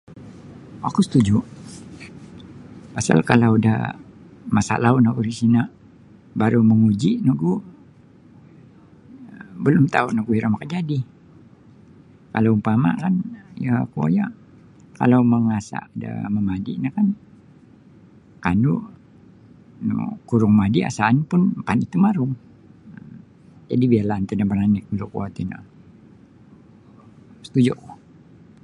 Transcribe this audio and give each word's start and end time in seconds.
Oku 0.87 0.99
setuju 1.07 1.37
pasal 2.95 3.17
kalau 3.29 3.53
da 3.65 3.75
masalau 4.55 4.93
no 5.03 5.09
bosino 5.17 5.63
baru 6.41 6.59
manguji 6.69 7.11
nogu 7.25 7.53
balum 9.63 9.85
tau 9.95 10.07
nogu 10.11 10.31
iro 10.39 10.47
makajadi 10.51 10.99
kalau 12.33 12.49
umpama 12.57 12.89
da 13.61 13.73
kuonyo 13.91 14.25
kandu 18.45 18.73
kurung 20.27 20.55
madi 20.59 20.79
kalau 20.81 20.89
asahan 20.91 21.15
mapandai 21.57 21.91
tumarum 21.93 22.31
jadi 23.69 23.85
biarlah 23.91 24.17
antad 24.19 24.37
da 24.39 24.45
maranik 24.49 24.85
da 24.99 25.05
kuo 25.11 25.23
tino 25.35 25.59
setuju 27.45 27.71
oku. 27.77 27.89